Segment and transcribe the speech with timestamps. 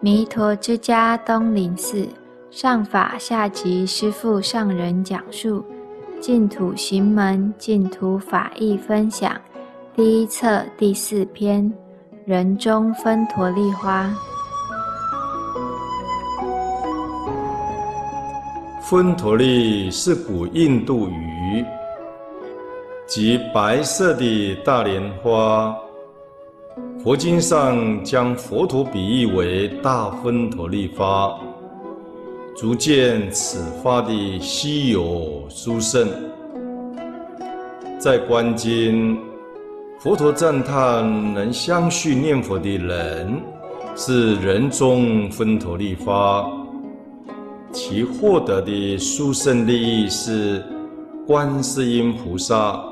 [0.00, 2.06] 弥陀之家东林寺
[2.50, 5.64] 上法下集师父上人讲述
[6.20, 9.40] 净土行门净土法义分享
[9.94, 11.72] 第一册第四篇
[12.26, 14.12] 人中分陀利花。
[18.82, 21.64] 分陀利是古印度语，
[23.06, 25.74] 即白色的大莲花。
[27.04, 31.38] 佛经上将佛陀比喻为大分陀利花，
[32.56, 36.08] 足见此花的稀有殊胜。
[37.98, 39.18] 在观经，
[40.00, 43.38] 佛陀赞叹能相续念佛的人
[43.94, 46.50] 是人中分陀利花，
[47.70, 50.64] 其获得的殊胜利益是
[51.26, 52.82] 观世音菩萨、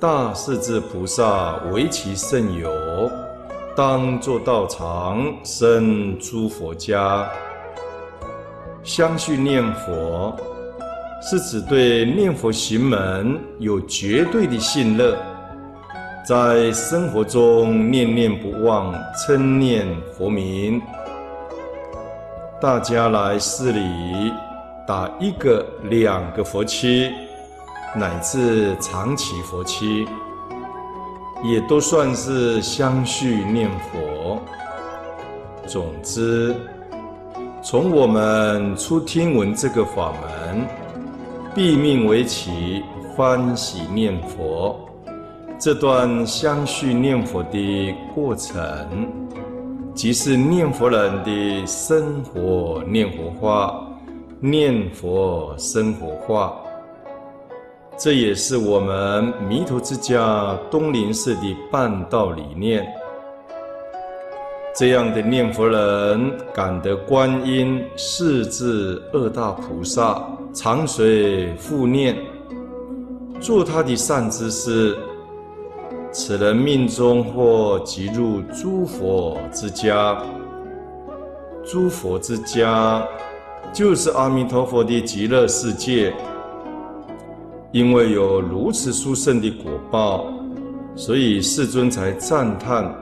[0.00, 2.70] 大势至菩萨为其甚友。
[3.74, 7.26] 当作道场生诸佛家，
[8.82, 10.36] 相续念佛，
[11.22, 15.16] 是指对念佛行门有绝对的信乐，
[16.22, 19.86] 在生活中念念不忘称念
[20.18, 20.78] 佛名。
[22.60, 23.80] 大家来寺里
[24.86, 27.10] 打一个、两个佛七，
[27.96, 30.06] 乃至长期佛七。
[31.44, 34.40] 也都算是相续念佛。
[35.66, 36.54] 总之，
[37.62, 40.66] 从我们初听闻这个法门，
[41.54, 42.82] 毕命为起
[43.14, 44.78] 欢喜念佛，
[45.58, 48.56] 这段相续念佛的过程，
[49.94, 53.84] 即是念佛人的生活念佛化，
[54.40, 56.61] 念佛生活化。
[58.02, 62.84] 这也是我们弥陀之家东林寺的办道理念。
[64.74, 70.20] 这样的念佛人，感得观音、势至二大菩萨
[70.52, 72.16] 常随护念，
[73.40, 74.98] 做他的善知识，
[76.10, 80.20] 此人命终或即入诸佛之家。
[81.64, 83.06] 诸佛之家，
[83.72, 86.12] 就是阿弥陀佛的极乐世界。
[87.72, 90.26] 因为有如此殊胜的果报，
[90.94, 92.94] 所以世尊才赞叹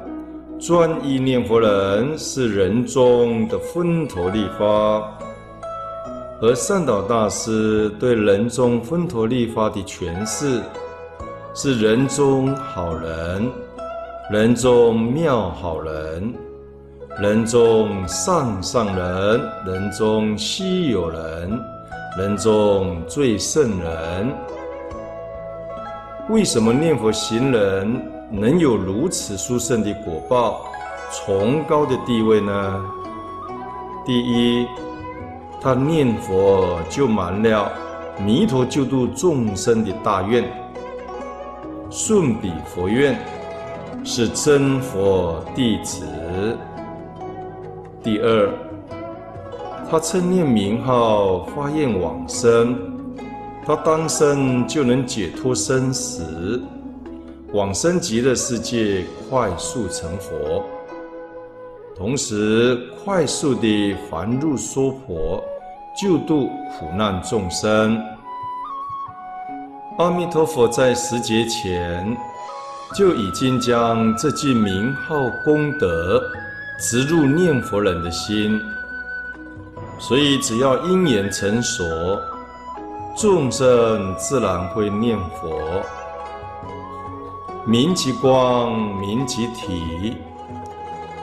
[0.61, 5.03] 专一念佛人是人中的分陀利花。
[6.41, 10.63] 而善导大师对人中分陀利花的诠释
[11.53, 13.51] 是人中好人、
[14.31, 16.33] 人中妙好人、
[17.21, 21.61] 人中上上人、人中稀有人、
[22.17, 24.33] 人中最胜人。
[26.29, 30.65] 为什么念佛行人能有如此殊胜的果报、
[31.11, 32.85] 崇高的地位呢？
[34.07, 34.67] 第一，
[35.61, 37.71] 他念佛就满了
[38.25, 40.45] 弥陀救度众生的大愿，
[41.91, 43.19] 顺彼佛愿，
[44.05, 46.07] 是真佛弟子。
[48.03, 48.49] 第二，
[49.91, 52.90] 他称念名号发愿往生。
[53.67, 56.61] 他当生就能解脱生死，
[57.53, 60.65] 往生极乐世界，快速成佛，
[61.97, 65.45] 同时快速地还入娑婆，
[66.01, 68.03] 救度苦难众生。
[69.99, 72.17] 阿弥陀佛在十劫前
[72.97, 76.21] 就已经将这句名号功德
[76.81, 78.59] 植入念佛人的心，
[79.99, 81.85] 所以只要因缘成熟。
[83.17, 85.51] 众生自然会念佛，
[87.67, 90.17] 名即光，名即体，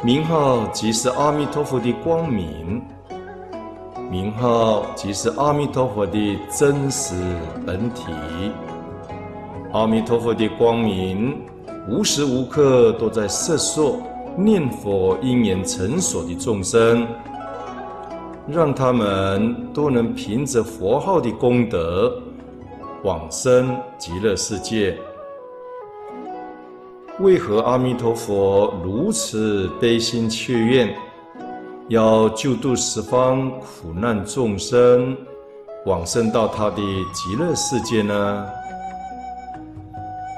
[0.03, 2.81] 名号即是阿弥陀佛的光明，
[4.11, 7.15] 名号即是阿弥陀佛的真实
[7.65, 8.03] 本体。
[9.73, 11.41] 阿弥陀佛的光明
[11.89, 13.97] 无时无刻都在摄受
[14.37, 17.07] 念佛因缘成熟的众生。
[18.49, 22.13] 让他们都能凭着佛号的功德
[23.03, 24.97] 往生极乐世界。
[27.19, 30.95] 为何阿弥陀佛如此悲心切愿，
[31.89, 35.17] 要救度十方苦难众生，
[35.85, 36.81] 往生到他的
[37.13, 38.45] 极乐世界呢？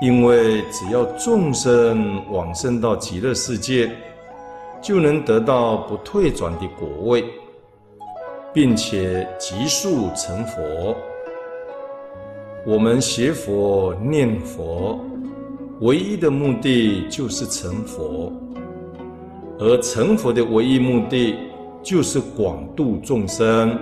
[0.02, 3.92] 因为只要众生往生到极乐世界，
[4.82, 7.26] 就能得到不退转的果位。
[8.54, 10.96] 并且急速成佛。
[12.66, 15.00] 我们学佛念佛，
[15.82, 18.32] 唯一的目的就是成佛，
[19.58, 21.36] 而成佛的唯一目的
[21.82, 23.78] 就是广度众生。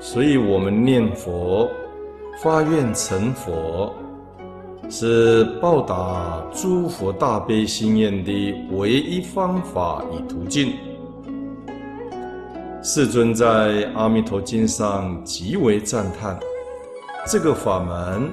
[0.00, 1.68] 所以，我们念佛、
[2.40, 3.92] 发愿成佛，
[4.88, 8.32] 是报答诸佛大悲心愿的
[8.70, 10.72] 唯一方法与途径。
[12.90, 13.44] 世尊在
[13.94, 16.40] 《阿弥陀经》上极为赞叹，
[17.26, 18.30] 这个法门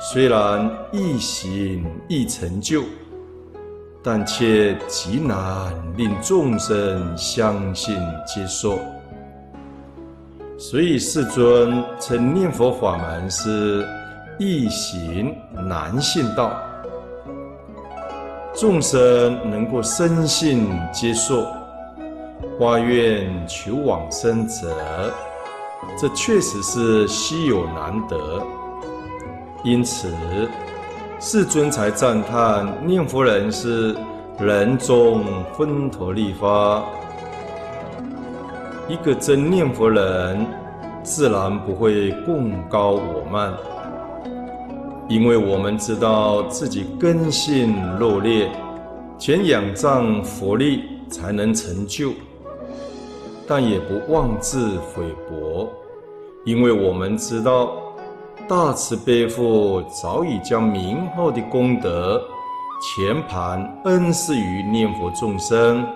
[0.00, 2.82] 虽然易行易成就，
[4.02, 7.96] 但却极难令众生相信
[8.26, 8.80] 接受。
[10.58, 13.86] 所以世尊称念佛法门是
[14.36, 16.60] 易行难信道，
[18.52, 21.46] 众生能够深信接受。
[22.58, 25.12] 发愿求往生者，
[25.98, 28.42] 这确实是稀有难得，
[29.64, 30.14] 因此
[31.18, 33.96] 世尊才赞叹念佛人是
[34.38, 35.24] 人中
[35.56, 36.82] 分陀利发。
[38.88, 40.46] 一个真念佛人，
[41.02, 43.52] 自然不会共高我慢，
[45.08, 48.48] 因为我们知道自己根性弱劣，
[49.18, 52.12] 全仰仗佛力才能成就。
[53.54, 55.70] 但也不妄自菲薄，
[56.42, 57.74] 因为我们知道
[58.48, 62.18] 大慈悲父早已将名号的功德
[62.80, 65.86] 全盘恩赐于念佛众生。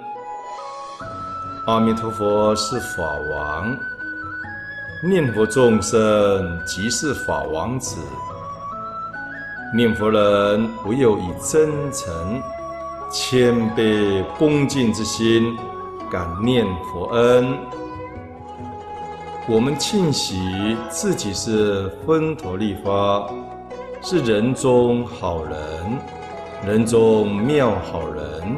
[1.67, 3.75] 阿弥陀佛是法王，
[5.09, 7.97] 念佛众生即是法王子。
[9.75, 12.43] 念佛人唯有以真诚、
[13.11, 15.56] 谦卑、恭敬之心。
[16.11, 17.58] 感念佛恩，
[19.49, 23.29] 我们庆喜自己是分陀利发，
[24.03, 25.56] 是人中好人，
[26.64, 28.56] 人中妙好人，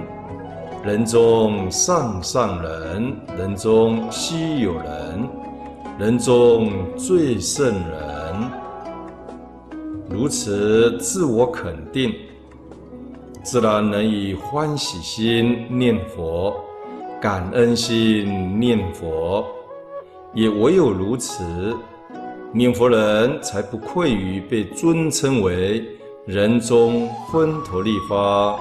[0.84, 5.28] 人中上上人，人中稀有人，
[5.98, 8.50] 人中最胜人。
[10.10, 12.14] 如此自我肯定，
[13.42, 16.54] 自然能以欢喜心念佛。
[17.20, 19.44] 感恩心念佛，
[20.32, 21.76] 也唯有如此，
[22.52, 25.84] 念佛人才不愧于被尊称为
[26.26, 28.56] 人中分陀利方。